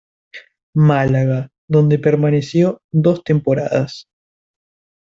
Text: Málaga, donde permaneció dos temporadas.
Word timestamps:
Málaga, 0.73 1.51
donde 1.67 1.99
permaneció 1.99 2.81
dos 2.91 3.23
temporadas. 3.23 4.07